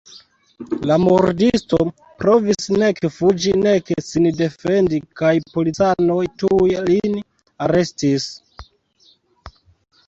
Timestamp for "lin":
6.91-7.21